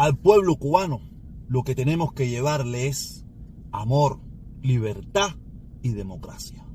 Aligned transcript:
al 0.00 0.16
pueblo 0.16 0.56
cubano 0.56 1.02
lo 1.46 1.62
que 1.62 1.74
tenemos 1.74 2.14
que 2.14 2.26
llevarle 2.26 2.86
es 2.86 3.26
amor, 3.70 4.18
libertad 4.62 5.32
y 5.82 5.90
democracia. 5.90 6.66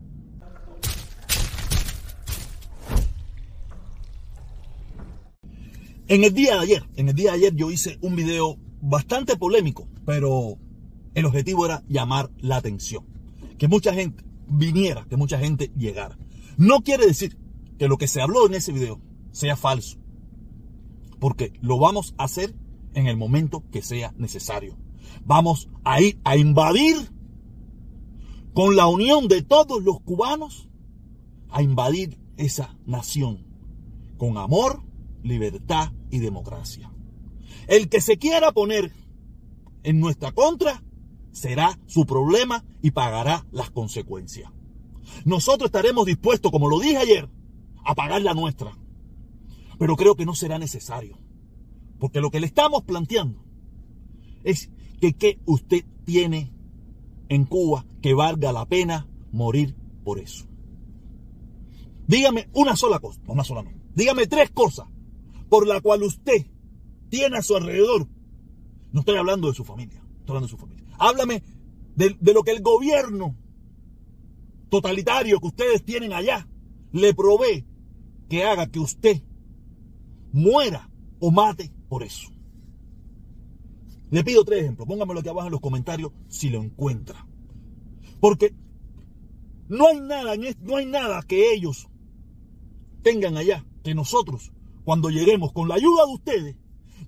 En 6.07 6.23
el 6.23 6.35
día 6.35 6.53
de 6.53 6.59
ayer, 6.59 6.89
en 6.97 7.09
el 7.09 7.15
día 7.15 7.31
de 7.31 7.37
ayer 7.37 7.55
yo 7.55 7.71
hice 7.71 7.97
un 8.01 8.15
video 8.15 8.59
bastante 8.79 9.37
polémico, 9.37 9.87
pero 10.05 10.59
el 11.15 11.25
objetivo 11.25 11.65
era 11.65 11.83
llamar 11.87 12.29
la 12.37 12.57
atención. 12.57 13.07
Que 13.57 13.67
mucha 13.67 13.91
gente 13.91 14.23
viniera, 14.47 15.07
que 15.09 15.17
mucha 15.17 15.39
gente 15.39 15.71
llegara. 15.75 16.15
No 16.57 16.81
quiere 16.81 17.07
decir 17.07 17.39
que 17.79 17.87
lo 17.87 17.97
que 17.97 18.07
se 18.07 18.21
habló 18.21 18.45
en 18.45 18.53
ese 18.53 18.71
video 18.71 19.01
sea 19.31 19.55
falso. 19.55 19.97
Porque 21.19 21.53
lo 21.59 21.79
vamos 21.79 22.13
a 22.19 22.25
hacer 22.25 22.53
en 22.95 23.07
el 23.07 23.17
momento 23.17 23.63
que 23.71 23.81
sea 23.81 24.13
necesario. 24.17 24.77
Vamos 25.23 25.69
a 25.83 26.01
ir 26.01 26.19
a 26.23 26.37
invadir 26.37 26.95
con 28.53 28.75
la 28.75 28.87
unión 28.87 29.27
de 29.27 29.43
todos 29.43 29.83
los 29.83 29.99
cubanos, 30.01 30.69
a 31.49 31.61
invadir 31.61 32.19
esa 32.37 32.75
nación 32.85 33.45
con 34.17 34.37
amor, 34.37 34.81
libertad 35.23 35.91
y 36.09 36.19
democracia. 36.19 36.91
El 37.67 37.89
que 37.89 38.01
se 38.01 38.17
quiera 38.17 38.51
poner 38.51 38.91
en 39.83 39.99
nuestra 39.99 40.31
contra 40.31 40.83
será 41.31 41.79
su 41.85 42.05
problema 42.05 42.63
y 42.81 42.91
pagará 42.91 43.45
las 43.51 43.71
consecuencias. 43.71 44.51
Nosotros 45.25 45.67
estaremos 45.67 46.05
dispuestos, 46.05 46.51
como 46.51 46.69
lo 46.69 46.79
dije 46.79 46.97
ayer, 46.97 47.29
a 47.83 47.93
pagar 47.93 48.21
la 48.21 48.33
nuestra. 48.33 48.77
Pero 49.77 49.95
creo 49.95 50.15
que 50.15 50.25
no 50.25 50.33
será 50.33 50.57
necesario. 50.57 51.17
Porque 51.99 52.21
lo 52.21 52.29
que 52.29 52.39
le 52.39 52.47
estamos 52.47 52.83
planteando 52.83 53.43
es 54.43 54.69
que 54.99 55.13
¿qué 55.13 55.39
usted 55.45 55.85
tiene 56.05 56.53
en 57.29 57.45
Cuba 57.45 57.85
que 58.01 58.13
valga 58.13 58.51
la 58.51 58.65
pena 58.65 59.07
morir 59.31 59.75
por 60.03 60.19
eso. 60.19 60.45
Dígame 62.07 62.49
una 62.53 62.75
sola 62.75 62.99
cosa, 62.99 63.19
no 63.25 63.33
una 63.33 63.43
sola 63.43 63.63
no. 63.63 63.71
Dígame 63.95 64.27
tres 64.27 64.51
cosas 64.51 64.87
por 65.49 65.67
la 65.67 65.81
cual 65.81 66.03
usted 66.03 66.45
tiene 67.09 67.37
a 67.37 67.41
su 67.41 67.55
alrededor. 67.55 68.07
No 68.91 68.99
estoy 69.01 69.17
hablando 69.17 69.47
de 69.47 69.55
su 69.55 69.65
familia, 69.65 70.01
estoy 70.19 70.35
hablando 70.35 70.47
de 70.47 70.51
su 70.51 70.57
familia. 70.57 70.85
Háblame 70.99 71.43
de 71.95 72.33
lo 72.33 72.43
que 72.43 72.51
el 72.51 72.61
gobierno 72.61 73.35
totalitario 74.69 75.39
que 75.39 75.47
ustedes 75.47 75.83
tienen 75.83 76.13
allá 76.13 76.47
le 76.91 77.13
provee 77.13 77.65
que 78.29 78.43
haga 78.43 78.67
que 78.67 78.79
usted 78.79 79.21
muera 80.31 80.89
o 81.19 81.31
mate 81.31 81.71
por 81.87 82.03
eso. 82.03 82.29
Le 84.11 84.23
pido 84.23 84.43
tres 84.43 84.61
ejemplos, 84.63 84.87
póngamelo 84.87 85.19
aquí 85.19 85.29
abajo 85.29 85.47
en 85.47 85.51
los 85.51 85.61
comentarios 85.61 86.11
si 86.27 86.49
lo 86.49 86.61
encuentra. 86.61 87.27
Porque 88.19 88.53
no 89.67 89.87
hay 89.87 89.99
nada, 89.99 90.35
no 90.61 90.77
hay 90.77 90.85
nada 90.85 91.21
que 91.23 91.53
ellos 91.53 91.89
tengan 93.01 93.37
allá 93.37 93.65
que 93.83 93.95
nosotros 93.95 94.51
cuando 94.85 95.09
lleguemos 95.09 95.51
con 95.51 95.67
la 95.67 95.75
ayuda 95.75 96.05
de 96.05 96.13
ustedes, 96.13 96.55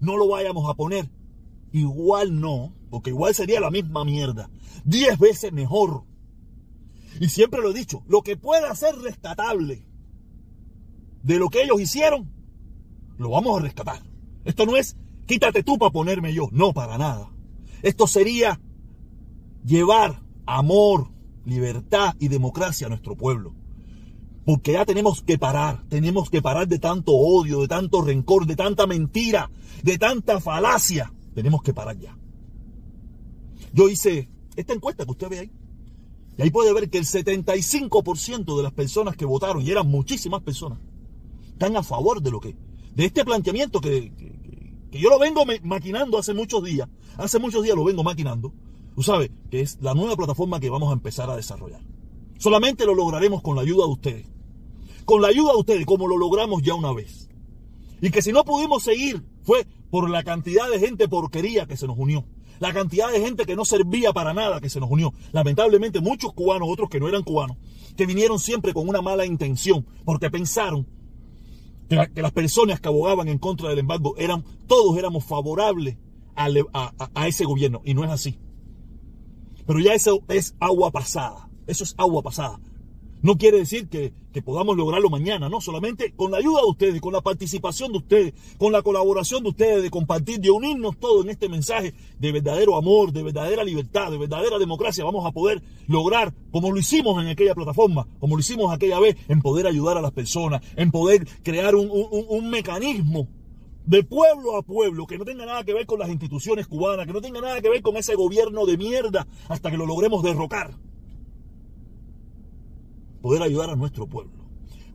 no 0.01 0.17
lo 0.17 0.27
vayamos 0.27 0.69
a 0.69 0.73
poner. 0.73 1.09
Igual 1.71 2.39
no, 2.39 2.73
porque 2.89 3.11
igual 3.11 3.35
sería 3.35 3.59
la 3.59 3.69
misma 3.69 4.03
mierda. 4.03 4.49
Diez 4.83 5.17
veces 5.19 5.53
mejor. 5.53 6.03
Y 7.19 7.29
siempre 7.29 7.61
lo 7.61 7.69
he 7.69 7.73
dicho, 7.73 8.03
lo 8.07 8.23
que 8.23 8.35
pueda 8.35 8.73
ser 8.75 8.95
rescatable 8.95 9.85
de 11.23 11.39
lo 11.39 11.49
que 11.49 11.63
ellos 11.63 11.79
hicieron, 11.79 12.31
lo 13.17 13.29
vamos 13.29 13.59
a 13.59 13.63
rescatar. 13.63 14.01
Esto 14.47 14.65
no 14.65 14.77
es 14.77 14.95
quítate 15.27 15.61
tú 15.61 15.77
para 15.77 15.91
ponerme 15.91 16.33
yo, 16.33 16.47
no 16.51 16.73
para 16.73 16.97
nada. 16.97 17.29
Esto 17.83 18.07
sería 18.07 18.59
llevar 19.63 20.23
amor, 20.45 21.11
libertad 21.45 22.15
y 22.17 22.29
democracia 22.29 22.87
a 22.87 22.89
nuestro 22.89 23.15
pueblo. 23.15 23.53
Porque 24.45 24.71
ya 24.71 24.85
tenemos 24.85 25.21
que 25.21 25.37
parar, 25.37 25.83
tenemos 25.89 26.29
que 26.29 26.41
parar 26.41 26.67
de 26.69 26.79
tanto 26.79 27.11
odio, 27.11 27.59
de 27.59 27.67
tanto 27.67 28.01
rencor, 28.01 28.45
de 28.45 28.55
tanta 28.55 28.87
mentira, 28.87 29.51
de 29.83 29.97
tanta 29.97 30.39
falacia. 30.39 31.13
Tenemos 31.35 31.61
que 31.61 31.73
parar 31.73 31.99
ya. 31.99 32.17
Yo 33.73 33.89
hice 33.89 34.29
esta 34.55 34.73
encuesta 34.73 35.03
que 35.03 35.11
usted 35.11 35.29
ve 35.29 35.39
ahí. 35.39 35.51
Y 36.37 36.41
ahí 36.43 36.51
puede 36.51 36.71
ver 36.73 36.89
que 36.89 36.99
el 36.99 37.03
75% 37.03 38.55
de 38.55 38.63
las 38.63 38.71
personas 38.71 39.17
que 39.17 39.25
votaron, 39.25 39.61
y 39.61 39.71
eran 39.71 39.87
muchísimas 39.87 40.41
personas, 40.41 40.79
están 41.49 41.75
a 41.75 41.83
favor 41.83 42.21
de 42.21 42.31
lo 42.31 42.39
que, 42.39 42.55
de 42.97 43.05
este 43.05 43.23
planteamiento 43.23 43.79
que, 43.79 44.11
que, 44.91 44.99
yo 44.99 45.09
lo 45.09 45.19
vengo 45.19 45.45
maquinando 45.63 46.17
hace 46.17 46.33
muchos 46.33 46.63
días. 46.63 46.89
Hace 47.15 47.39
muchos 47.39 47.63
días 47.63 47.77
lo 47.77 47.85
vengo 47.85 48.03
maquinando. 48.03 48.51
Tú 48.95 49.03
sabes 49.03 49.31
que 49.49 49.61
es 49.61 49.77
la 49.81 49.93
nueva 49.93 50.17
plataforma 50.17 50.59
que 50.59 50.69
vamos 50.69 50.89
a 50.89 50.93
empezar 50.93 51.29
a 51.29 51.35
desarrollar. 51.35 51.81
Solamente 52.37 52.85
lo 52.85 52.93
lograremos 52.93 53.41
con 53.41 53.55
la 53.55 53.61
ayuda 53.61 53.85
de 53.85 53.91
ustedes 53.91 54.37
con 55.07 55.21
la 55.21 55.29
ayuda 55.29 55.53
de 55.53 55.59
ustedes, 55.59 55.85
como 55.85 56.05
lo 56.05 56.17
logramos 56.17 56.61
ya 56.61 56.73
una 56.73 56.91
vez. 56.91 57.29
Y 58.01 58.11
que 58.11 58.21
si 58.21 58.33
no 58.33 58.43
pudimos 58.43 58.83
seguir 58.83 59.23
fue 59.41 59.65
por 59.89 60.09
la 60.09 60.21
cantidad 60.21 60.69
de 60.69 60.79
gente 60.79 61.07
porquería 61.07 61.65
que 61.65 61.77
se 61.77 61.87
nos 61.87 61.97
unió. 61.97 62.25
La 62.59 62.73
cantidad 62.73 63.09
de 63.09 63.21
gente 63.21 63.45
que 63.45 63.55
no 63.55 63.63
servía 63.63 64.11
para 64.11 64.33
nada 64.33 64.59
que 64.59 64.69
se 64.69 64.81
nos 64.81 64.91
unió. 64.91 65.13
Lamentablemente 65.31 66.01
muchos 66.01 66.33
cubanos, 66.33 66.67
otros 66.69 66.89
que 66.89 66.99
no 66.99 67.07
eran 67.07 67.23
cubanos, 67.23 67.55
que 67.95 68.05
vinieron 68.05 68.37
siempre 68.37 68.73
con 68.73 68.89
una 68.89 69.01
mala 69.01 69.25
intención, 69.25 69.85
porque 70.03 70.29
pensaron 70.29 70.85
que, 71.87 72.21
las 72.21 72.31
personas 72.31 72.79
que 72.79 72.87
abogaban 72.87 73.27
en 73.27 73.39
contra 73.39 73.69
del 73.69 73.79
embargo 73.79 74.15
eran, 74.17 74.43
todos 74.67 74.97
éramos 74.97 75.25
favorables 75.25 75.97
a, 76.35 76.49
a 77.13 77.27
ese 77.27 77.45
gobierno. 77.45 77.81
Y 77.83 77.93
no 77.93 78.03
es 78.03 78.11
así. 78.11 78.39
Pero 79.65 79.79
ya 79.79 79.93
eso 79.93 80.21
es 80.29 80.55
agua 80.59 80.91
pasada. 80.91 81.49
Eso 81.67 81.83
es 81.83 81.93
agua 81.97 82.21
pasada. 82.23 82.59
No 83.21 83.37
quiere 83.37 83.57
decir 83.57 83.89
que, 83.89 84.13
podamos 84.41 84.77
lograrlo 84.77 85.09
mañana, 85.09 85.49
no, 85.49 85.61
solamente 85.61 86.13
con 86.15 86.31
la 86.31 86.37
ayuda 86.37 86.61
de 86.61 86.69
ustedes, 86.69 87.01
con 87.01 87.13
la 87.13 87.21
participación 87.21 87.91
de 87.91 87.97
ustedes, 87.99 88.33
con 88.57 88.71
la 88.71 88.81
colaboración 88.81 89.43
de 89.43 89.49
ustedes, 89.49 89.83
de 89.83 89.89
compartir, 89.89 90.39
de 90.39 90.51
unirnos 90.51 90.97
todos 90.97 91.23
en 91.23 91.31
este 91.31 91.49
mensaje 91.49 91.93
de 92.19 92.31
verdadero 92.31 92.77
amor, 92.77 93.11
de 93.11 93.23
verdadera 93.23 93.63
libertad, 93.63 94.11
de 94.11 94.17
verdadera 94.17 94.57
democracia, 94.57 95.03
vamos 95.03 95.25
a 95.25 95.31
poder 95.31 95.61
lograr, 95.87 96.33
como 96.51 96.71
lo 96.71 96.79
hicimos 96.79 97.21
en 97.21 97.29
aquella 97.29 97.55
plataforma, 97.55 98.07
como 98.19 98.35
lo 98.35 98.39
hicimos 98.39 98.73
aquella 98.73 98.99
vez, 98.99 99.15
en 99.27 99.41
poder 99.41 99.67
ayudar 99.67 99.97
a 99.97 100.01
las 100.01 100.11
personas, 100.11 100.61
en 100.75 100.91
poder 100.91 101.27
crear 101.43 101.75
un, 101.75 101.89
un 101.91 102.49
mecanismo 102.49 103.27
de 103.85 104.03
pueblo 104.03 104.57
a 104.57 104.63
pueblo, 104.63 105.07
que 105.07 105.17
no 105.17 105.23
tenga 105.23 105.45
nada 105.45 105.63
que 105.63 105.73
ver 105.73 105.85
con 105.85 105.99
las 105.99 106.09
instituciones 106.09 106.67
cubanas, 106.67 107.07
que 107.07 107.13
no 107.13 107.21
tenga 107.21 107.39
nada 107.39 107.61
que 107.61 107.69
ver 107.69 107.81
con 107.81 107.95
ese 107.95 108.15
gobierno 108.15 108.65
de 108.65 108.77
mierda, 108.77 109.27
hasta 109.47 109.71
que 109.71 109.77
lo 109.77 109.85
logremos 109.85 110.23
derrocar 110.23 110.75
poder 113.21 113.41
ayudar 113.41 113.69
a 113.69 113.75
nuestro 113.75 114.07
pueblo. 114.07 114.45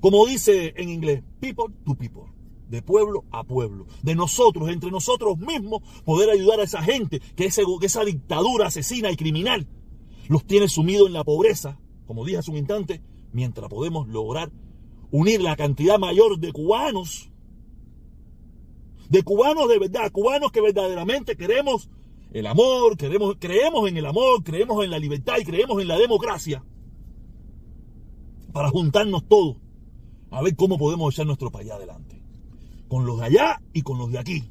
Como 0.00 0.26
dice 0.26 0.74
en 0.76 0.88
inglés, 0.88 1.22
people 1.40 1.66
to 1.84 1.94
people, 1.94 2.24
de 2.68 2.82
pueblo 2.82 3.24
a 3.30 3.44
pueblo, 3.44 3.86
de 4.02 4.14
nosotros, 4.14 4.68
entre 4.68 4.90
nosotros 4.90 5.38
mismos, 5.38 5.82
poder 6.04 6.30
ayudar 6.30 6.58
a 6.58 6.64
esa 6.64 6.82
gente 6.82 7.20
que, 7.36 7.44
esa 7.44 8.04
dictadura 8.04 8.66
asesina 8.66 9.10
y 9.10 9.16
criminal 9.16 9.68
los 10.28 10.44
tiene 10.44 10.68
sumidos 10.68 11.06
en 11.06 11.12
la 11.12 11.22
pobreza, 11.22 11.78
como 12.06 12.24
dije 12.24 12.38
hace 12.38 12.50
un 12.50 12.56
instante, 12.56 13.02
mientras 13.32 13.68
podemos 13.68 14.08
lograr 14.08 14.50
unir 15.10 15.40
la 15.40 15.54
cantidad 15.54 15.98
mayor 15.98 16.38
de 16.38 16.52
cubanos, 16.52 17.30
de 19.08 19.22
cubanos 19.22 19.68
de 19.68 19.78
verdad, 19.78 20.10
cubanos 20.10 20.50
que 20.50 20.62
verdaderamente 20.62 21.36
queremos 21.36 21.90
el 22.32 22.46
amor, 22.46 22.96
queremos, 22.96 23.36
creemos 23.38 23.88
en 23.88 23.98
el 23.98 24.06
amor, 24.06 24.42
creemos 24.42 24.82
en 24.82 24.90
la 24.90 24.98
libertad 24.98 25.34
y 25.38 25.44
creemos 25.44 25.80
en 25.82 25.88
la 25.88 25.98
democracia 25.98 26.64
para 28.52 28.70
juntarnos 28.70 29.26
todos 29.28 29.56
a 30.30 30.42
ver 30.42 30.56
cómo 30.56 30.78
podemos 30.78 31.12
echar 31.14 31.26
nuestro 31.26 31.50
país 31.50 31.70
adelante. 31.70 32.22
Con 32.88 33.06
los 33.06 33.18
de 33.18 33.26
allá 33.26 33.62
y 33.72 33.82
con 33.82 33.98
los 33.98 34.10
de 34.10 34.18
aquí. 34.18 34.44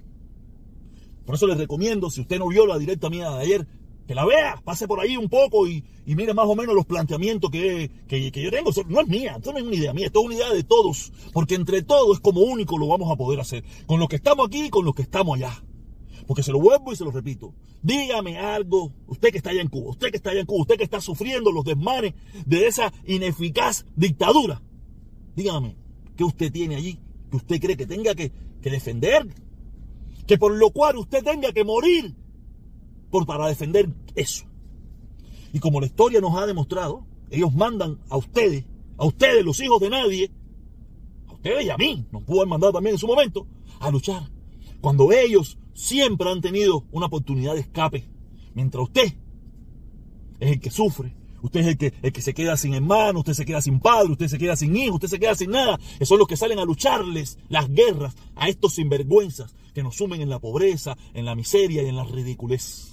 Por 1.25 1.35
eso 1.35 1.47
les 1.47 1.57
recomiendo, 1.57 2.09
si 2.09 2.21
usted 2.21 2.39
no 2.39 2.47
vio 2.47 2.65
la 2.65 2.77
directa 2.77 3.09
mía 3.09 3.29
de 3.31 3.41
ayer, 3.41 3.67
que 4.07 4.15
la 4.15 4.25
vea, 4.25 4.61
pase 4.63 4.87
por 4.87 4.99
ahí 4.99 5.15
un 5.15 5.29
poco 5.29 5.67
y, 5.67 5.83
mire 6.05 6.33
más 6.33 6.45
o 6.45 6.55
menos 6.55 6.75
los 6.75 6.85
planteamientos 6.85 7.49
que, 7.49 7.89
que, 8.07 8.31
yo 8.31 8.51
tengo. 8.51 8.71
No 8.87 9.01
es 9.01 9.07
mía, 9.07 9.35
esto 9.37 9.53
no 9.53 9.59
es 9.59 9.63
una 9.63 9.75
idea 9.75 9.93
mía, 9.93 10.07
esto 10.07 10.19
es 10.19 10.25
una 10.25 10.35
idea 10.35 10.53
de 10.53 10.63
todos. 10.63 11.13
Porque 11.31 11.55
entre 11.55 11.83
todos 11.83 12.19
como 12.19 12.41
único 12.41 12.77
lo 12.77 12.87
vamos 12.87 13.11
a 13.11 13.15
poder 13.15 13.39
hacer. 13.39 13.63
Con 13.85 13.99
los 13.99 14.09
que 14.09 14.17
estamos 14.17 14.47
aquí 14.47 14.65
y 14.65 14.69
con 14.69 14.85
los 14.85 14.95
que 14.95 15.03
estamos 15.03 15.37
allá. 15.37 15.63
Porque 16.27 16.43
se 16.43 16.51
lo 16.51 16.59
vuelvo 16.59 16.91
y 16.91 16.95
se 16.95 17.03
lo 17.03 17.11
repito. 17.11 17.53
Dígame 17.81 18.37
algo, 18.37 18.93
usted 19.07 19.31
que 19.31 19.37
está 19.37 19.49
allá 19.49 19.61
en 19.61 19.67
Cuba, 19.67 19.89
usted 19.89 20.11
que 20.11 20.17
está 20.17 20.31
allá 20.31 20.41
en 20.41 20.45
Cuba, 20.45 20.61
usted 20.61 20.77
que 20.77 20.83
está 20.83 21.01
sufriendo 21.01 21.51
los 21.51 21.65
desmanes 21.65 22.13
de 22.45 22.67
esa 22.67 22.93
ineficaz 23.05 23.85
dictadura. 23.95 24.61
Dígame, 25.35 25.75
¿qué 26.15 26.23
usted 26.23 26.51
tiene 26.51 26.75
allí? 26.75 26.99
Que 27.29 27.37
usted 27.37 27.59
cree 27.59 27.77
que 27.77 27.87
tenga 27.87 28.13
que, 28.15 28.31
defender. 28.61 29.27
Que 30.27 30.37
por 30.37 30.53
lo 30.53 30.69
cual 30.71 30.97
usted 30.97 31.23
tenga 31.23 31.51
que 31.51 31.63
morir 31.63 32.15
por, 33.09 33.25
para 33.25 33.47
defender 33.47 33.89
eso. 34.15 34.45
Y 35.53 35.59
como 35.59 35.79
la 35.79 35.87
historia 35.87 36.21
nos 36.21 36.35
ha 36.37 36.45
demostrado, 36.45 37.05
ellos 37.29 37.53
mandan 37.53 37.99
a 38.09 38.17
ustedes, 38.17 38.65
a 38.97 39.05
ustedes, 39.05 39.43
los 39.43 39.59
hijos 39.61 39.81
de 39.81 39.89
nadie, 39.89 40.31
a 41.27 41.33
ustedes 41.33 41.65
y 41.65 41.69
a 41.69 41.77
mí, 41.77 42.05
nos 42.11 42.23
pudo 42.23 42.41
haber 42.41 42.49
mandado 42.49 42.73
también 42.73 42.95
en 42.95 42.99
su 42.99 43.07
momento, 43.07 43.47
a 43.79 43.89
luchar. 43.89 44.29
Cuando 44.79 45.11
ellos 45.11 45.57
siempre 45.73 46.29
han 46.29 46.41
tenido 46.41 46.85
una 46.91 47.07
oportunidad 47.07 47.53
de 47.53 47.61
escape. 47.61 48.05
Mientras 48.53 48.83
usted 48.83 49.13
es 50.39 50.51
el 50.51 50.59
que 50.59 50.71
sufre, 50.71 51.15
usted 51.41 51.61
es 51.61 51.67
el 51.67 51.77
que, 51.77 51.93
el 52.01 52.11
que 52.11 52.21
se 52.21 52.33
queda 52.33 52.57
sin 52.57 52.73
hermano, 52.73 53.19
usted 53.19 53.33
se 53.33 53.45
queda 53.45 53.61
sin 53.61 53.79
padre, 53.79 54.11
usted 54.11 54.27
se 54.27 54.37
queda 54.37 54.55
sin 54.55 54.75
hijo, 54.75 54.95
usted 54.95 55.07
se 55.07 55.19
queda 55.19 55.35
sin 55.35 55.51
nada. 55.51 55.79
Esos 55.95 56.09
son 56.09 56.19
los 56.19 56.27
que 56.27 56.37
salen 56.37 56.59
a 56.59 56.65
lucharles 56.65 57.37
las 57.49 57.69
guerras 57.69 58.15
a 58.35 58.49
estos 58.49 58.73
sinvergüenzas 58.73 59.55
que 59.73 59.83
nos 59.83 59.95
sumen 59.95 60.21
en 60.21 60.29
la 60.29 60.39
pobreza, 60.39 60.97
en 61.13 61.25
la 61.25 61.35
miseria 61.35 61.83
y 61.83 61.87
en 61.87 61.95
la 61.95 62.03
ridiculez. 62.03 62.91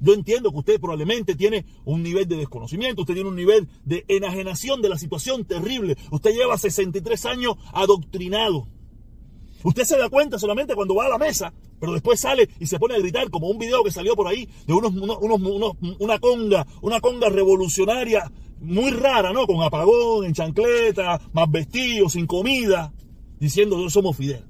Yo 0.00 0.14
entiendo 0.14 0.50
que 0.50 0.58
usted 0.58 0.80
probablemente 0.80 1.34
tiene 1.34 1.66
un 1.84 2.02
nivel 2.02 2.26
de 2.26 2.36
desconocimiento, 2.36 3.02
usted 3.02 3.14
tiene 3.14 3.28
un 3.28 3.36
nivel 3.36 3.68
de 3.84 4.04
enajenación 4.08 4.80
de 4.80 4.88
la 4.88 4.98
situación 4.98 5.44
terrible. 5.44 5.96
Usted 6.10 6.32
lleva 6.32 6.56
63 6.56 7.26
años 7.26 7.56
adoctrinado. 7.72 8.66
Usted 9.62 9.84
se 9.84 9.98
da 9.98 10.08
cuenta 10.08 10.38
solamente 10.38 10.74
cuando 10.74 10.94
va 10.94 11.06
a 11.06 11.08
la 11.10 11.18
mesa, 11.18 11.52
pero 11.78 11.92
después 11.92 12.20
sale 12.20 12.48
y 12.58 12.66
se 12.66 12.78
pone 12.78 12.94
a 12.94 12.98
gritar 12.98 13.30
como 13.30 13.48
un 13.48 13.58
video 13.58 13.82
que 13.84 13.90
salió 13.90 14.16
por 14.16 14.26
ahí 14.26 14.48
de 14.66 14.72
unos, 14.72 14.92
unos, 14.92 15.76
una 15.98 16.18
conga, 16.18 16.66
una 16.82 17.00
conga 17.00 17.28
revolucionaria 17.28 18.30
muy 18.60 18.90
rara, 18.90 19.32
¿no? 19.32 19.46
Con 19.46 19.62
apagón, 19.62 20.26
en 20.26 20.34
chancleta, 20.34 21.20
más 21.32 21.50
vestido, 21.50 22.08
sin 22.08 22.26
comida, 22.26 22.92
diciendo 23.38 23.76
que 23.76 23.90
somos 23.90 24.16
Fidel. 24.16 24.44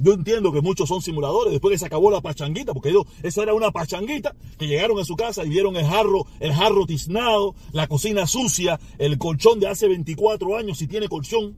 Yo 0.00 0.12
entiendo 0.12 0.52
que 0.52 0.60
muchos 0.60 0.88
son 0.88 1.02
simuladores, 1.02 1.52
después 1.52 1.72
que 1.72 1.78
se 1.78 1.86
acabó 1.86 2.08
la 2.12 2.20
pachanguita, 2.20 2.72
porque 2.72 2.94
eso 3.24 3.42
era 3.42 3.52
una 3.52 3.72
pachanguita, 3.72 4.36
que 4.56 4.68
llegaron 4.68 4.96
a 5.00 5.04
su 5.04 5.16
casa 5.16 5.44
y 5.44 5.48
vieron 5.48 5.74
el 5.76 5.86
jarro, 5.86 6.24
el 6.38 6.52
jarro 6.52 6.86
tiznado, 6.86 7.56
la 7.72 7.88
cocina 7.88 8.28
sucia, 8.28 8.78
el 8.98 9.18
colchón 9.18 9.58
de 9.58 9.66
hace 9.66 9.88
24 9.88 10.56
años, 10.56 10.78
si 10.78 10.86
tiene 10.86 11.08
colchón. 11.08 11.56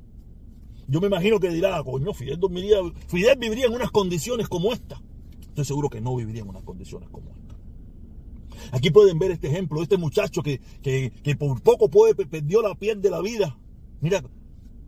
Yo 0.90 1.00
me 1.00 1.06
imagino 1.06 1.38
que 1.38 1.50
dirá, 1.50 1.80
coño, 1.84 2.12
Fidel, 2.12 2.40
dormiría, 2.40 2.78
Fidel 3.06 3.38
viviría 3.38 3.66
en 3.66 3.74
unas 3.74 3.92
condiciones 3.92 4.48
como 4.48 4.72
esta. 4.72 5.00
Estoy 5.40 5.64
seguro 5.64 5.88
que 5.88 6.00
no 6.00 6.16
viviría 6.16 6.42
en 6.42 6.48
unas 6.48 6.64
condiciones 6.64 7.08
como 7.10 7.30
esta. 7.30 8.76
Aquí 8.76 8.90
pueden 8.90 9.16
ver 9.20 9.30
este 9.30 9.46
ejemplo 9.46 9.78
de 9.78 9.84
este 9.84 9.96
muchacho 9.96 10.42
que, 10.42 10.60
que, 10.82 11.36
por 11.36 11.62
poco 11.62 11.88
puede, 11.88 12.16
perdió 12.26 12.60
la 12.60 12.74
piel 12.74 13.00
de 13.00 13.08
la 13.08 13.20
vida. 13.20 13.56
Mira, 14.00 14.24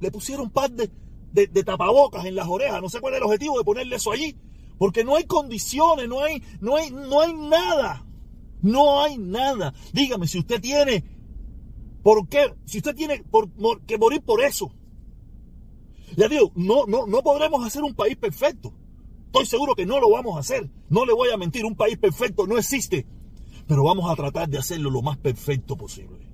le 0.01 0.11
pusieron 0.11 0.51
par 0.51 0.73
de, 0.73 0.91
de, 1.33 1.63
tapabocas 1.63 2.25
en 2.25 2.35
las 2.35 2.49
orejas. 2.49 2.83
No 2.83 2.89
sé 2.89 3.01
cuál 3.01 3.15
es 3.15 3.19
el 3.19 3.25
objetivo 3.25 3.59
de 3.59 3.65
ponerle 3.65 3.95
eso 3.95 4.11
allí. 4.11 4.35
Porque 4.79 5.05
no 5.05 5.15
hay 5.15 5.23
condiciones, 5.23 6.09
no 6.09 6.21
hay, 6.21 6.43
no 6.61 6.75
hay, 6.75 6.91
no 6.91 7.21
hay 7.21 7.33
nada. 7.33 8.05
No 8.61 9.01
hay 9.01 9.19
nada. 9.19 9.73
Dígame, 9.93 10.27
si 10.27 10.41
usted 10.41 10.61
tiene, 10.61 11.05
¿por 12.03 12.29
qué? 12.29 12.55
Si 12.65 12.79
usted 12.79 12.97
tiene 12.97 13.23
por, 13.31 13.49
que 13.87 13.99
morir 13.99 14.21
por 14.23 14.43
eso. 14.43 14.73
Ya 16.17 16.29
digo, 16.29 16.53
no, 16.55 16.87
no, 16.87 17.07
no 17.07 17.23
podremos 17.23 17.65
hacer 17.65 17.83
un 17.83 17.95
país 17.95 18.17
perfecto. 18.17 18.73
Estoy 19.27 19.47
seguro 19.47 19.75
que 19.75 19.87
no 19.87 19.99
lo 20.01 20.11
vamos 20.11 20.37
a 20.37 20.41
hacer. 20.41 20.69
No 20.91 21.07
le 21.07 21.13
voy 21.13 21.31
a 21.31 21.37
mentir, 21.37 21.65
un 21.65 21.77
país 21.77 21.97
perfecto 21.97 22.47
no 22.47 22.59
existe. 22.59 23.07
Pero 23.67 23.85
vamos 23.85 24.11
a 24.11 24.17
tratar 24.17 24.49
de 24.49 24.59
hacerlo 24.59 24.91
lo 24.91 25.03
más 25.03 25.17
perfecto 25.17 25.77
posible 25.77 26.33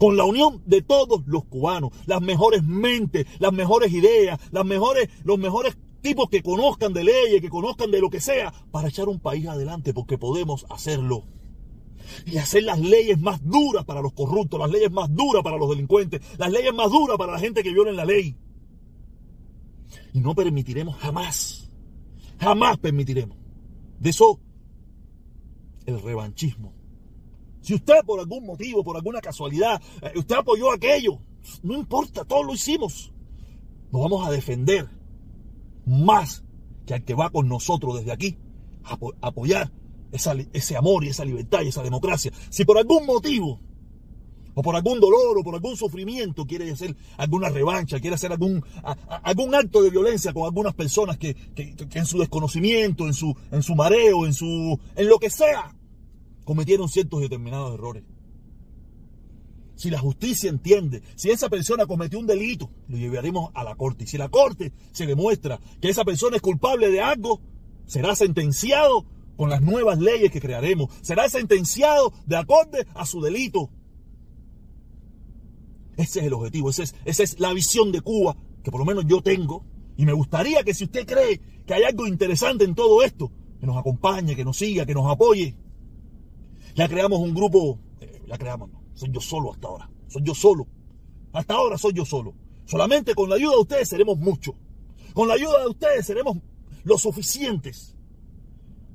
con 0.00 0.16
la 0.16 0.24
unión 0.24 0.62
de 0.64 0.80
todos 0.80 1.26
los 1.26 1.44
cubanos, 1.44 1.90
las 2.06 2.22
mejores 2.22 2.62
mentes, 2.64 3.26
las 3.38 3.52
mejores 3.52 3.92
ideas, 3.92 4.40
los 4.50 4.64
mejores 4.64 5.76
tipos 6.00 6.30
que 6.30 6.42
conozcan 6.42 6.94
de 6.94 7.04
leyes, 7.04 7.42
que 7.42 7.50
conozcan 7.50 7.90
de 7.90 8.00
lo 8.00 8.08
que 8.08 8.18
sea, 8.18 8.50
para 8.70 8.88
echar 8.88 9.10
un 9.10 9.20
país 9.20 9.46
adelante, 9.46 9.92
porque 9.92 10.16
podemos 10.16 10.64
hacerlo. 10.70 11.24
Y 12.24 12.38
hacer 12.38 12.62
las 12.62 12.80
leyes 12.80 13.20
más 13.20 13.44
duras 13.44 13.84
para 13.84 14.00
los 14.00 14.14
corruptos, 14.14 14.58
las 14.58 14.70
leyes 14.70 14.90
más 14.90 15.14
duras 15.14 15.42
para 15.42 15.58
los 15.58 15.68
delincuentes, 15.68 16.22
las 16.38 16.50
leyes 16.50 16.72
más 16.72 16.90
duras 16.90 17.18
para 17.18 17.32
la 17.32 17.38
gente 17.38 17.62
que 17.62 17.70
violen 17.70 17.96
la 17.96 18.06
ley. 18.06 18.36
Y 20.12 20.20
no 20.20 20.34
permitiremos 20.34 20.96
jamás, 20.96 21.68
jamás 22.38 22.78
permitiremos. 22.78 23.36
De 23.98 24.10
eso, 24.10 24.40
el 25.86 26.00
revanchismo 26.00 26.80
si 27.60 27.74
usted 27.74 28.04
por 28.06 28.20
algún 28.20 28.46
motivo, 28.46 28.82
por 28.82 28.96
alguna 28.96 29.20
casualidad, 29.20 29.80
eh, 30.02 30.12
usted 30.16 30.36
apoyó 30.36 30.72
aquello, 30.72 31.18
no 31.62 31.74
importa, 31.74 32.24
todos 32.24 32.46
lo 32.46 32.54
hicimos. 32.54 33.12
Nos 33.92 34.02
vamos 34.02 34.26
a 34.26 34.30
defender 34.30 34.88
más 35.86 36.44
que 36.86 36.94
al 36.94 37.04
que 37.04 37.14
va 37.14 37.30
con 37.30 37.48
nosotros 37.48 37.98
desde 37.98 38.12
aquí, 38.12 38.38
a 38.84 38.98
apoyar 39.20 39.70
ese 40.10 40.76
amor 40.76 41.04
y 41.04 41.08
esa 41.08 41.24
libertad 41.24 41.62
y 41.62 41.68
esa 41.68 41.82
democracia. 41.82 42.32
Si 42.48 42.64
por 42.64 42.78
algún 42.78 43.06
motivo, 43.06 43.60
o 44.60 44.62
por 44.62 44.76
algún 44.76 45.00
dolor, 45.00 45.38
o 45.38 45.42
por 45.42 45.54
algún 45.54 45.74
sufrimiento, 45.74 46.44
quiere 46.44 46.70
hacer 46.70 46.94
alguna 47.16 47.48
revancha, 47.48 47.98
quiere 47.98 48.16
hacer 48.16 48.30
algún, 48.30 48.62
algún 49.22 49.54
acto 49.54 49.82
de 49.82 49.88
violencia 49.88 50.34
con 50.34 50.44
algunas 50.44 50.74
personas 50.74 51.16
que, 51.16 51.34
en 51.56 52.04
su 52.04 52.18
desconocimiento, 52.18 53.06
en 53.06 53.14
su, 53.14 53.34
en 53.50 53.62
su 53.62 53.74
mareo, 53.74 54.26
en, 54.26 54.34
su, 54.34 54.78
en 54.96 55.08
lo 55.08 55.18
que 55.18 55.30
sea, 55.30 55.74
cometieron 56.44 56.90
ciertos 56.90 57.22
determinados 57.22 57.72
errores. 57.72 58.04
Si 59.76 59.88
la 59.88 59.98
justicia 59.98 60.50
entiende, 60.50 61.02
si 61.14 61.30
esa 61.30 61.48
persona 61.48 61.86
cometió 61.86 62.18
un 62.18 62.26
delito, 62.26 62.68
lo 62.86 62.98
llevaremos 62.98 63.50
a 63.54 63.64
la 63.64 63.76
corte. 63.76 64.04
Y 64.04 64.08
si 64.08 64.18
la 64.18 64.28
corte 64.28 64.74
se 64.92 65.06
demuestra 65.06 65.58
que 65.80 65.88
esa 65.88 66.04
persona 66.04 66.36
es 66.36 66.42
culpable 66.42 66.90
de 66.90 67.00
algo, 67.00 67.40
será 67.86 68.14
sentenciado 68.14 69.06
con 69.38 69.48
las 69.48 69.62
nuevas 69.62 69.98
leyes 69.98 70.30
que 70.30 70.38
crearemos. 70.38 70.90
Será 71.00 71.30
sentenciado 71.30 72.12
de 72.26 72.36
acorde 72.36 72.86
a 72.92 73.06
su 73.06 73.22
delito. 73.22 73.70
Ese 76.00 76.20
es 76.20 76.26
el 76.26 76.32
objetivo, 76.32 76.70
es, 76.70 76.94
esa 77.04 77.22
es 77.22 77.38
la 77.38 77.52
visión 77.52 77.92
de 77.92 78.00
Cuba 78.00 78.34
que 78.62 78.70
por 78.70 78.80
lo 78.80 78.86
menos 78.86 79.04
yo 79.06 79.20
tengo. 79.22 79.64
Y 79.98 80.06
me 80.06 80.14
gustaría 80.14 80.62
que 80.62 80.72
si 80.72 80.84
usted 80.84 81.06
cree 81.06 81.40
que 81.66 81.74
hay 81.74 81.82
algo 81.82 82.06
interesante 82.06 82.64
en 82.64 82.74
todo 82.74 83.02
esto, 83.02 83.30
que 83.60 83.66
nos 83.66 83.76
acompañe, 83.76 84.34
que 84.34 84.44
nos 84.44 84.56
siga, 84.56 84.86
que 84.86 84.94
nos 84.94 85.10
apoye. 85.10 85.54
Ya 86.74 86.88
creamos 86.88 87.20
un 87.20 87.34
grupo, 87.34 87.78
eh, 88.00 88.22
ya 88.26 88.38
creamos, 88.38 88.70
no, 88.70 88.82
soy 88.94 89.10
yo 89.12 89.20
solo 89.20 89.52
hasta 89.52 89.68
ahora, 89.68 89.90
soy 90.08 90.22
yo 90.24 90.34
solo. 90.34 90.66
Hasta 91.34 91.54
ahora 91.54 91.76
soy 91.76 91.92
yo 91.92 92.06
solo. 92.06 92.34
Solamente 92.64 93.14
con 93.14 93.28
la 93.28 93.36
ayuda 93.36 93.52
de 93.56 93.60
ustedes 93.60 93.88
seremos 93.88 94.16
muchos. 94.16 94.54
Con 95.12 95.28
la 95.28 95.34
ayuda 95.34 95.60
de 95.60 95.68
ustedes 95.68 96.06
seremos 96.06 96.38
lo 96.82 96.96
suficientes 96.96 97.94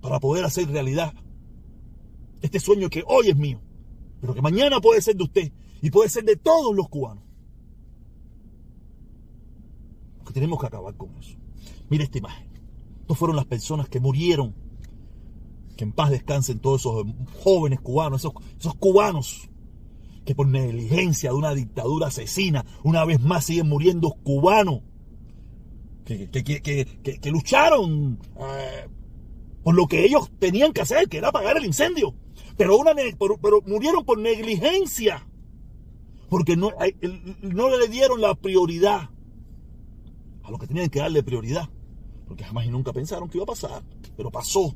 para 0.02 0.20
poder 0.20 0.44
hacer 0.44 0.68
realidad 0.70 1.14
este 2.42 2.60
sueño 2.60 2.90
que 2.90 3.04
hoy 3.08 3.30
es 3.30 3.36
mío, 3.36 3.62
pero 4.22 4.34
que 4.34 4.42
mañana 4.42 4.82
puede 4.82 5.02
ser 5.02 5.16
de 5.16 5.24
usted 5.24 5.52
y 5.82 5.92
puede 5.92 6.10
ser 6.10 6.24
de 6.24 6.36
todos 6.36 6.76
los 6.76 6.90
cubanos. 6.90 7.24
Que 10.26 10.34
tenemos 10.34 10.60
que 10.60 10.68
acabar 10.68 10.96
con 10.96 11.16
eso. 11.18 11.38
Mire 11.90 12.06
esta 12.06 12.18
imagen. 12.18 12.50
Estas 13.02 13.18
fueron 13.18 13.36
las 13.36 13.46
personas 13.46 13.88
que 13.88 14.00
murieron 14.00 14.56
que 15.76 15.84
en 15.84 15.92
paz 15.92 16.10
descansen 16.10 16.60
todos 16.60 16.82
esos 16.82 17.06
jóvenes 17.44 17.82
cubanos, 17.82 18.22
esos, 18.22 18.34
esos 18.58 18.76
cubanos 18.76 19.50
que 20.26 20.34
por 20.34 20.48
negligencia 20.48 21.30
de 21.30 21.36
una 21.36 21.54
dictadura 21.54 22.08
asesina, 22.08 22.66
una 22.84 23.06
vez 23.06 23.22
más 23.22 23.46
siguen 23.46 23.70
muriendo 23.70 24.12
cubanos, 24.24 24.82
que, 26.04 26.30
que, 26.30 27.32
lucharon 27.32 28.20
eh, 28.38 28.88
por 29.64 29.76
lo 29.76 29.88
que 29.88 30.06
ellos 30.06 30.32
tenían 30.40 30.72
que 30.72 30.82
hacer, 30.82 31.10
que 31.10 31.18
era 31.18 31.30
apagar 31.30 31.58
el 31.58 31.66
incendio, 31.66 32.16
pero, 32.58 32.78
una, 32.78 32.94
pero, 32.94 33.62
murieron 33.66 34.06
por 34.06 34.18
negligencia, 34.18 35.28
porque 36.30 36.56
no, 36.56 36.72
no 37.42 37.78
le 37.78 37.88
dieron 37.88 38.22
la 38.22 38.36
prioridad 38.36 39.10
a 40.44 40.52
lo 40.52 40.58
que 40.58 40.68
tenían 40.68 40.90
que 40.90 41.00
darle 41.00 41.24
prioridad, 41.24 41.70
porque 42.28 42.44
jamás 42.44 42.66
y 42.66 42.70
nunca 42.70 42.94
pensaron 42.94 43.30
que 43.30 43.38
iba 43.38 43.44
a 43.44 43.48
pasar, 43.48 43.84
pero 44.16 44.32
pasó 44.32 44.76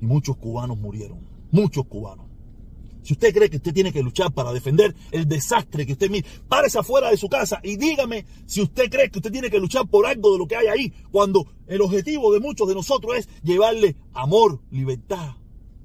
muchos 0.00 0.36
cubanos 0.36 0.78
murieron. 0.78 1.18
Muchos 1.50 1.86
cubanos. 1.86 2.26
Si 3.02 3.12
usted 3.12 3.34
cree 3.34 3.50
que 3.50 3.58
usted 3.58 3.74
tiene 3.74 3.92
que 3.92 4.02
luchar 4.02 4.32
para 4.32 4.52
defender 4.52 4.94
el 5.10 5.28
desastre 5.28 5.84
que 5.84 5.92
usted 5.92 6.10
mira, 6.10 6.26
párese 6.48 6.78
afuera 6.78 7.10
de 7.10 7.18
su 7.18 7.28
casa 7.28 7.60
y 7.62 7.76
dígame 7.76 8.24
si 8.46 8.62
usted 8.62 8.90
cree 8.90 9.10
que 9.10 9.18
usted 9.18 9.30
tiene 9.30 9.50
que 9.50 9.60
luchar 9.60 9.86
por 9.86 10.06
algo 10.06 10.32
de 10.32 10.38
lo 10.38 10.46
que 10.46 10.56
hay 10.56 10.68
ahí, 10.68 10.92
cuando 11.10 11.46
el 11.66 11.82
objetivo 11.82 12.32
de 12.32 12.40
muchos 12.40 12.66
de 12.66 12.74
nosotros 12.74 13.14
es 13.18 13.28
llevarle 13.42 13.96
amor, 14.14 14.62
libertad 14.70 15.36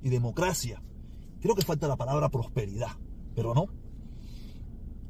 y 0.01 0.10
democracia. 0.10 0.82
Creo 1.41 1.56
que 1.56 1.62
falta 1.62 1.89
la 1.89 1.98
palabra 1.98 2.29
prosperidad, 2.29 2.91
pero 3.36 3.53
no. 3.53 3.68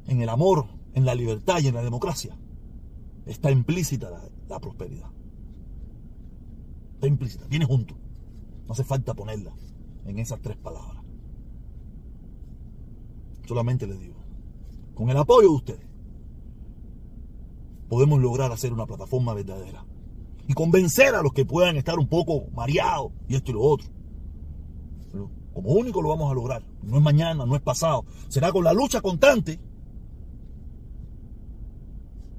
En 0.10 0.22
el 0.22 0.30
amor, 0.30 0.66
en 0.96 1.06
la 1.06 1.14
libertad 1.14 1.60
y 1.62 1.68
en 1.68 1.76
la 1.76 1.84
democracia 1.84 2.36
está 3.28 3.52
implícita 3.52 4.10
la, 4.48 4.60
prosperidad. 4.60 5.12
Está 6.96 7.06
implícita, 7.06 7.46
viene 7.48 7.66
junto. 7.66 7.94
No 8.66 8.74
hace 8.74 8.84
falta 8.84 9.14
ponerla 9.14 9.54
en 10.06 10.18
esas 10.18 10.42
tres 10.42 10.58
palabras. 10.58 11.04
Solamente 13.48 13.86
les 13.86 14.00
digo, 14.00 14.16
con 14.96 15.12
el 15.12 15.18
apoyo 15.18 15.50
de 15.50 15.56
ustedes, 15.56 15.88
podemos 17.88 18.20
lograr 18.20 18.52
hacer 18.52 18.74
una 18.74 18.88
plataforma 18.88 19.36
verdadera 19.36 19.86
y 20.48 20.56
convencer 20.56 21.14
a 21.14 21.22
los 21.22 21.34
que 21.34 21.46
puedan 21.46 21.78
estar 21.78 22.00
un 22.00 22.08
poco 22.08 22.50
mareados 22.56 23.12
y 23.28 23.36
esto 23.36 23.52
y 23.52 23.54
lo 23.54 23.62
otro. 23.62 23.88
como 25.54 25.70
único 25.70 26.02
lo 26.02 26.10
vamos 26.10 26.32
a 26.32 26.34
lograr. 26.34 26.64
No 26.82 26.98
es 26.98 27.04
mañana, 27.04 27.46
no 27.46 27.56
es 27.56 27.62
pasado. 27.62 28.06
Será 28.28 28.52
con 28.52 28.64
la 28.64 28.74
lucha 28.74 29.02
constante. 29.02 29.60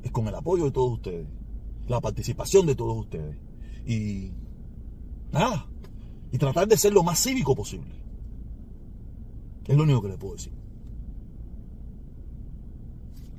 Es 0.03 0.11
con 0.11 0.27
el 0.29 0.35
apoyo 0.35 0.65
de 0.65 0.71
todos 0.71 0.93
ustedes. 0.93 1.27
la 1.89 2.01
participación 2.01 2.67
de 2.67 2.75
todos 2.75 2.97
ustedes. 2.97 3.37
Y 3.85 4.33
nada, 5.33 5.67
y 6.31 6.39
tratar 6.39 6.69
de 6.69 6.77
ser 6.77 6.93
lo 6.93 7.03
más 7.03 7.19
cívico 7.23 7.55
posible. 7.55 7.95
Es 9.67 9.77
lo 9.77 9.83
único 9.83 10.03
que 10.03 10.09
le 10.09 10.19
puedo 10.19 10.35
decir. 10.35 10.53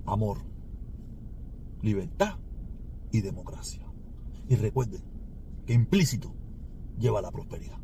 Amor, 0.05 0.39
libertad 1.81 2.37
y 3.11 3.21
democracia. 3.21 3.85
Y 4.49 4.55
recuerden 4.55 5.01
que 5.65 5.73
implícito 5.73 6.33
lleva 6.97 7.19
a 7.19 7.21
la 7.21 7.31
prosperidad. 7.31 7.80